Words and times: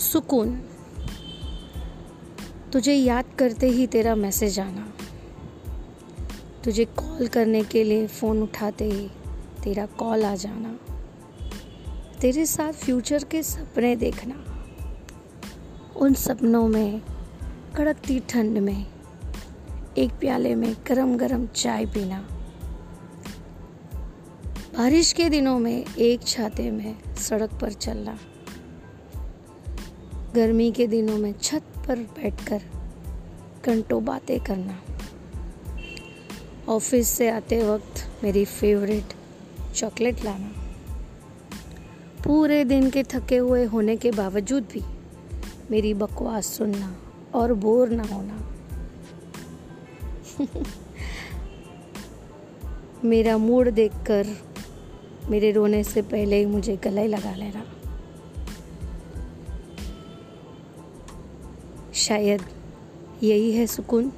सुकून। 0.00 0.60
तुझे 2.72 2.94
याद 2.94 3.24
करते 3.38 3.68
ही 3.68 3.86
तेरा 3.86 4.14
मैसेज 4.14 4.60
आना। 4.60 4.92
तुझे 6.64 6.84
कॉल 6.84 7.26
करने 7.26 7.64
के 7.64 7.84
लिए 7.84 8.06
फ़ोन 8.06 8.42
उठाते 8.42 8.84
ही 8.84 9.08
तेरा 9.64 9.86
कॉल 9.86 10.24
आ 10.24 10.34
जाना। 10.34 10.78
तेरे 12.20 12.46
साथ 12.46 12.72
फ्यूचर 12.72 13.24
के 13.24 13.42
सपने 13.42 13.96
देखना। 13.96 14.64
उन 15.96 16.14
सपनों 16.14 16.68
में 16.68 17.02
कड़कती 17.76 18.20
ठंड 18.20 18.58
में, 18.58 18.86
एक 19.98 20.10
प्याले 20.10 20.54
में 20.54 20.76
गरम 20.86 21.16
गरम 21.16 21.46
चाय 21.46 21.86
पीना। 21.86 22.28
बारिश 24.78 25.12
के 25.12 25.28
दिनों 25.28 25.58
में 25.58 25.84
एक 25.98 26.22
छाते 26.22 26.70
में 26.70 27.14
सड़क 27.14 27.50
पर 27.60 27.72
चलना। 27.72 28.18
गर्मी 30.34 30.72
के 30.72 30.86
दिनों 30.86 31.18
में 31.18 31.34
छत 31.42 31.62
पर 31.88 31.98
बैठकर 31.98 32.62
घंटों 33.66 34.04
बातें 34.04 34.40
करना। 34.40 34.82
ऑफ़िस 36.68 37.08
से 37.08 37.30
आते 37.30 37.64
वक्त 37.64 38.24
मेरी 38.24 38.44
फेवरेट 38.44 39.04
चॉकलेट 39.74 40.24
लाना। 40.24 40.52
पूरे 42.24 42.64
दिन 42.64 42.90
के 42.90 43.02
थके 43.02 43.36
हुए 43.36 43.64
होने 43.64 43.96
के 43.96 44.10
बावजूद 44.10 44.62
भी 44.62 44.82
मेरी 45.70 45.94
बकवास 45.94 46.46
सुनना 46.46 46.96
और 47.34 47.52
बोर 47.52 47.88
ना 47.88 48.02
होना। 48.02 48.52
मेरा 53.04 53.38
मूड 53.38 53.70
देखकर 53.70 54.26
मेरे 55.28 55.52
रोने 55.52 55.84
से 55.84 56.02
पहले 56.02 56.36
ही 56.36 56.46
मुझे 56.46 56.76
गले 56.76 57.06
लगा 57.06 57.34
लेना। 57.34 57.79
शायद 61.94 62.40
यही 63.22 63.50
है 63.52 63.66
सुकून। 63.66 64.08